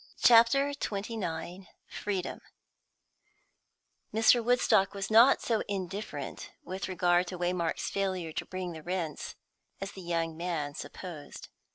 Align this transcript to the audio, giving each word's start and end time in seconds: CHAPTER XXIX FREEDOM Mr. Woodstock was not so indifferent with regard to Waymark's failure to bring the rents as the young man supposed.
CHAPTER 0.23 0.71
XXIX 0.73 1.67
FREEDOM 1.87 2.41
Mr. 4.11 4.43
Woodstock 4.43 4.95
was 4.95 5.11
not 5.11 5.43
so 5.43 5.61
indifferent 5.67 6.49
with 6.63 6.87
regard 6.87 7.27
to 7.27 7.37
Waymark's 7.37 7.91
failure 7.91 8.31
to 8.31 8.45
bring 8.45 8.71
the 8.71 8.81
rents 8.81 9.35
as 9.79 9.91
the 9.91 10.01
young 10.01 10.35
man 10.35 10.73
supposed. 10.73 11.49